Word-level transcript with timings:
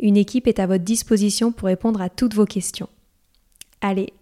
Une 0.00 0.16
équipe 0.16 0.46
est 0.46 0.60
à 0.60 0.66
votre 0.66 0.84
disposition 0.84 1.50
pour 1.52 1.66
répondre 1.66 2.00
à 2.00 2.08
toutes 2.08 2.34
vos 2.34 2.44
questions. 2.44 2.88
Allez, 3.80 4.12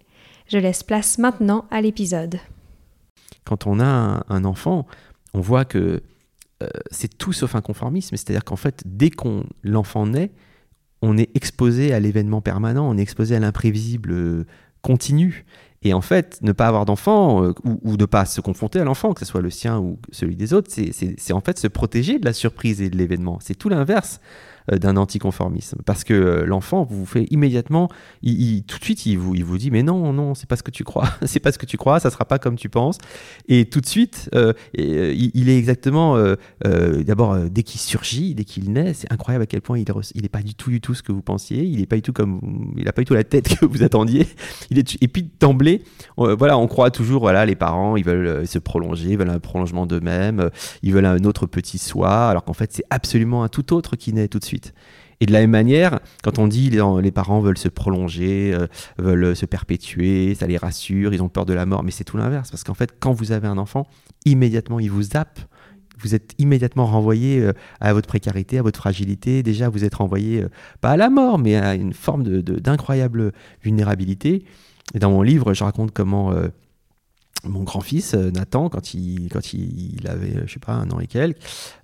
je 0.48 0.58
laisse 0.58 0.82
place 0.82 1.18
maintenant 1.18 1.66
à 1.70 1.80
l'épisode. 1.80 2.38
Quand 3.44 3.66
on 3.66 3.80
a 3.80 4.24
un, 4.28 4.44
enfant, 4.44 4.86
on 5.34 5.40
voit 5.40 5.64
que 5.64 6.02
euh, 6.62 6.68
c'est 6.90 7.18
tout 7.18 7.32
sauf 7.32 7.54
un 7.54 7.60
conformisme, 7.60 8.16
c'est-à-dire 8.16 8.44
qu'en 8.44 8.56
fait, 8.56 8.82
dès 8.86 9.10
qu'on 9.10 9.44
l'enfant 9.62 10.06
naît, 10.06 10.30
on 11.02 11.18
est 11.18 11.30
exposé 11.36 11.92
à 11.92 12.00
l'événement 12.00 12.40
permanent, 12.40 12.88
on 12.88 12.96
est 12.96 13.02
exposé 13.02 13.36
à 13.36 13.40
l'imprévisible 13.40 14.12
euh, 14.12 14.46
continu. 14.80 15.44
Et 15.82 15.92
en 15.92 16.00
fait, 16.00 16.38
ne 16.40 16.52
pas 16.52 16.66
avoir 16.66 16.86
d'enfant 16.86 17.44
euh, 17.44 17.52
ou, 17.64 17.78
ou, 17.82 17.96
ne 17.96 18.06
pas 18.06 18.24
se 18.24 18.40
confronter 18.40 18.80
à 18.80 18.84
l'enfant, 18.84 19.12
que 19.12 19.20
ce 19.20 19.26
soit 19.26 19.42
le 19.42 19.50
sien 19.50 19.78
ou 19.78 19.98
celui 20.10 20.36
des 20.36 20.54
autres, 20.54 20.70
c'est 20.72 21.32
en 21.32 21.40
fait 21.40 21.58
se 21.58 21.68
protéger 21.68 22.18
de 22.18 22.24
la 22.24 22.32
surprise 22.32 22.80
et 22.80 22.88
de 22.88 22.96
l'événement. 22.96 23.38
C'est 23.42 23.54
tout 23.54 23.68
l'inverse. 23.68 24.20
Euh, 24.72 24.78
d'un 24.78 24.96
anticonformisme. 24.96 25.78
Parce 25.84 26.02
que 26.02 26.12
euh, 26.12 26.44
l'enfant 26.44 26.84
vous 26.90 27.06
fait 27.06 27.26
immédiatement, 27.30 27.88
tout 28.22 28.78
de 28.78 28.84
suite, 28.84 29.06
il 29.06 29.16
vous, 29.16 29.34
il 29.36 29.44
vous 29.44 29.58
dit 29.58 29.70
Mais 29.70 29.84
non, 29.84 30.12
non, 30.12 30.34
c'est 30.34 30.48
pas 30.48 30.56
ce 30.56 30.64
que 30.64 30.72
tu 30.72 30.82
crois, 30.82 31.08
c'est 31.24 31.38
pas 31.38 31.52
ce 31.52 31.58
que 31.58 31.66
tu 31.66 31.76
crois, 31.76 32.00
ça 32.00 32.10
sera 32.10 32.24
pas 32.24 32.40
comme 32.40 32.56
tu 32.56 32.68
penses. 32.68 32.98
Et 33.46 33.66
tout 33.66 33.80
de 33.80 33.86
suite, 33.86 34.28
euh, 34.34 34.52
il, 34.74 35.48
est 35.48 35.56
exactement, 35.56 36.16
d'abord, 36.64 37.36
dès 37.48 37.62
qu'il 37.62 37.80
surgit, 37.80 38.34
dès 38.34 38.44
qu'il 38.44 38.72
naît, 38.72 38.92
c'est 38.92 39.12
incroyable 39.12 39.44
à 39.44 39.46
quel 39.46 39.60
point 39.60 39.78
il 39.78 40.22
n'est 40.22 40.28
pas 40.28 40.42
du 40.42 40.54
tout, 40.54 40.70
du 40.70 40.80
tout 40.80 40.94
ce 40.94 41.02
que 41.02 41.12
vous 41.12 41.22
pensiez, 41.22 41.62
il 41.62 41.78
n'est 41.78 41.86
pas 41.86 41.96
du 41.96 42.02
tout 42.02 42.12
comme, 42.12 42.40
il 42.76 42.84
n'a 42.84 42.92
pas 42.92 43.02
du 43.02 43.06
tout 43.06 43.14
la 43.14 43.24
tête 43.24 43.56
que 43.60 43.66
vous 43.66 43.84
attendiez. 43.84 44.26
Il 44.70 44.78
est, 44.78 44.96
et 45.00 45.08
puis 45.08 45.30
d'emblée, 45.38 45.82
voilà, 46.16 46.58
on 46.58 46.66
croit 46.66 46.90
toujours, 46.90 47.20
voilà, 47.20 47.46
les 47.46 47.56
parents, 47.56 47.96
ils 47.96 48.04
veulent 48.04 48.46
se 48.46 48.58
prolonger, 48.58 49.10
ils 49.10 49.18
veulent 49.18 49.30
un 49.30 49.38
prolongement 49.38 49.86
d'eux-mêmes, 49.86 50.50
ils 50.82 50.92
veulent 50.92 51.06
un 51.06 51.22
autre 51.24 51.46
petit 51.46 51.78
soi, 51.78 52.28
alors 52.28 52.44
qu'en 52.44 52.54
fait, 52.54 52.72
c'est 52.72 52.84
absolument 52.90 53.44
un 53.44 53.48
tout 53.48 53.72
autre 53.72 53.94
qui 53.94 54.12
naît 54.12 54.28
tout 54.28 54.40
de 54.40 54.44
suite. 54.44 54.55
Et 55.20 55.26
de 55.26 55.32
la 55.32 55.40
même 55.40 55.50
manière, 55.50 56.00
quand 56.22 56.38
on 56.38 56.46
dit 56.46 56.70
les, 56.70 57.10
parents 57.10 57.40
veulent 57.40 57.58
se 57.58 57.68
prolonger, 57.68 58.52
euh, 58.54 58.66
veulent 58.98 59.34
se 59.34 59.46
perpétuer, 59.46 60.34
ça 60.34 60.46
les 60.46 60.58
rassure, 60.58 61.14
ils 61.14 61.22
ont 61.22 61.28
peur 61.28 61.46
de 61.46 61.54
la 61.54 61.64
mort, 61.64 61.82
mais 61.82 61.90
c'est 61.90 62.04
tout 62.04 62.16
l'inverse. 62.16 62.50
Parce 62.50 62.64
qu'en 62.64 62.74
fait, 62.74 62.94
quand 63.00 63.12
vous 63.12 63.32
avez 63.32 63.48
un 63.48 63.58
enfant, 63.58 63.86
immédiatement, 64.24 64.78
il 64.78 64.90
vous 64.90 65.02
zappe. 65.02 65.40
Vous 65.98 66.14
êtes 66.14 66.34
immédiatement 66.36 66.84
renvoyé 66.84 67.40
euh, 67.40 67.54
à 67.80 67.94
votre 67.94 68.06
précarité, 68.06 68.58
à 68.58 68.62
votre 68.62 68.78
fragilité. 68.78 69.42
Déjà, 69.42 69.70
vous 69.70 69.84
êtes 69.84 69.94
renvoyé, 69.94 70.42
euh, 70.42 70.48
pas 70.82 70.90
à 70.90 70.96
la 70.98 71.08
mort, 71.08 71.38
mais 71.38 71.56
à 71.56 71.74
une 71.74 71.94
forme 71.94 72.22
d'incroyable 72.22 73.18
de, 73.18 73.32
vulnérabilité. 73.62 74.44
Et 74.94 74.98
dans 74.98 75.10
mon 75.10 75.22
livre, 75.22 75.54
je 75.54 75.64
raconte 75.64 75.92
comment 75.92 76.32
mon 77.48 77.62
grand-fils 77.62 78.14
euh, 78.14 78.30
Nathan 78.30 78.68
quand 78.68 78.94
il 78.94 79.28
quand 79.30 79.52
il, 79.52 80.06
avait 80.06 80.46
je 80.46 80.52
sais 80.52 80.60
pas 80.60 80.72
un 80.72 80.90
an 80.90 81.00
et 81.00 81.06
quelques 81.06 81.38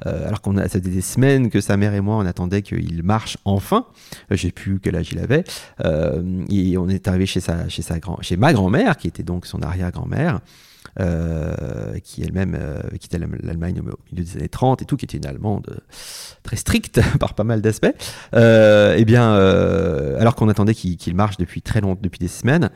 euh, 0.06 0.26
alors 0.26 0.40
qu'on 0.40 0.56
a 0.56 0.62
ça 0.62 0.80
faisait 0.80 0.90
des 0.90 1.00
semaines 1.00 1.50
que 1.50 1.60
sa 1.60 1.76
mère 1.76 1.94
et 1.94 2.00
moi 2.00 2.16
on 2.16 2.26
attendait 2.26 2.62
qu'il 2.62 3.02
marche 3.02 3.38
enfin 3.44 3.86
euh, 4.30 4.36
j'ai 4.36 4.52
plus 4.52 4.80
quel 4.80 4.96
âge 4.96 5.10
il 5.12 5.18
avait 5.18 5.44
et 6.50 6.78
on 6.78 6.88
est 6.88 7.08
arrivé 7.08 7.26
chez 7.26 7.40
sa 7.40 7.68
chez 7.68 7.82
sa 7.82 7.98
grand 7.98 8.20
chez 8.22 8.36
ma 8.36 8.52
grand-mère 8.52 8.96
qui 8.96 9.08
était 9.08 9.22
donc 9.22 9.46
son 9.46 9.62
arrière-grand-mère 9.62 10.40
qui 12.04 12.22
elle-même 12.22 12.58
quittait 13.00 13.18
l'Allemagne 13.18 13.80
au 13.80 13.82
milieu 13.82 14.24
des 14.24 14.36
années 14.36 14.48
30 14.48 14.82
et 14.82 14.84
tout, 14.84 14.96
qui 14.96 15.06
était 15.06 15.16
une 15.16 15.24
Allemande 15.24 15.80
très 16.42 16.56
stricte 16.56 17.00
par 17.18 17.34
pas 17.34 17.44
mal 17.44 17.62
d'aspects. 17.62 17.94
eh 18.34 19.04
bien, 19.06 19.32
alors 19.32 20.34
qu'on 20.34 20.48
attendait 20.50 20.74
qu'il 20.74 21.14
marche 21.14 21.38
depuis 21.38 21.62
très 21.62 21.80
longtemps, 21.80 22.00
depuis 22.02 22.18
des 22.18 22.28
semaines, 22.28 22.70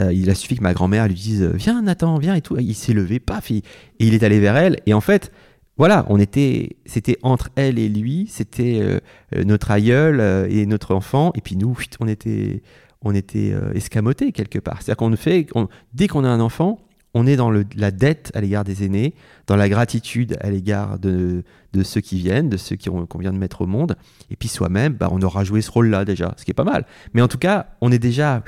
euh, 0.00 0.12
il 0.12 0.30
a 0.30 0.34
suffi 0.34 0.56
que 0.56 0.62
ma 0.62 0.74
grand-mère 0.74 1.06
lui 1.06 1.14
dise 1.14 1.42
Viens, 1.54 1.82
Nathan, 1.82 2.18
viens 2.18 2.34
et 2.34 2.40
tout. 2.40 2.56
Il 2.58 2.74
s'est 2.74 2.92
levé, 2.92 3.20
paf, 3.20 3.50
et, 3.50 3.62
il 3.98 4.14
est 4.14 4.22
allé 4.22 4.40
vers 4.40 4.56
elle. 4.56 4.76
Et 4.86 4.94
en 4.94 5.00
fait, 5.00 5.32
voilà, 5.76 6.06
on 6.08 6.18
était, 6.18 6.76
c'était 6.86 7.18
entre 7.22 7.50
elle 7.56 7.78
et 7.78 7.88
lui, 7.88 8.26
c'était 8.28 8.78
euh, 8.80 9.00
euh, 9.34 9.44
notre 9.44 9.70
aïeul 9.70 10.20
et 10.50 10.66
notre 10.66 10.94
enfant, 10.94 11.32
et 11.34 11.40
puis 11.40 11.56
nous, 11.56 11.76
on 12.00 12.06
était, 12.06 12.62
on 13.02 13.14
était 13.14 13.54
escamotés 13.74 14.32
quelque 14.32 14.58
part. 14.58 14.82
C'est-à-dire 14.82 14.96
qu'on 14.96 15.16
fait, 15.16 15.46
dès 15.92 16.08
qu'on 16.08 16.24
a 16.24 16.28
un 16.28 16.40
enfant, 16.40 16.78
on 17.14 17.26
est 17.26 17.36
dans 17.36 17.50
la 17.50 17.90
dette 17.92 18.32
à 18.34 18.40
l'égard 18.40 18.64
des 18.64 18.84
aînés, 18.84 19.14
dans 19.46 19.54
la 19.54 19.68
gratitude 19.68 20.36
à 20.40 20.50
l'égard 20.50 20.98
de, 20.98 21.44
ceux 21.82 22.00
qui 22.00 22.18
viennent, 22.18 22.48
de 22.48 22.56
ceux 22.56 22.76
qu'on 22.76 23.18
vient 23.18 23.32
de 23.32 23.38
mettre 23.38 23.62
au 23.62 23.66
monde, 23.66 23.96
et 24.30 24.36
puis 24.36 24.48
soi-même, 24.48 24.94
bah, 24.94 25.08
on 25.12 25.22
aura 25.22 25.44
joué 25.44 25.62
ce 25.62 25.70
rôle-là 25.70 26.04
déjà, 26.04 26.34
ce 26.36 26.44
qui 26.44 26.50
est 26.50 26.54
pas 26.54 26.64
mal. 26.64 26.86
Mais 27.14 27.22
en 27.22 27.28
tout 27.28 27.38
cas, 27.38 27.68
on 27.80 27.92
est 27.92 28.00
déjà 28.00 28.42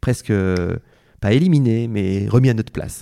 presque 0.00 0.32
pas 1.22 1.32
éliminé, 1.32 1.86
mais 1.86 2.26
remis 2.28 2.50
à 2.50 2.54
notre 2.54 2.72
place. 2.72 3.00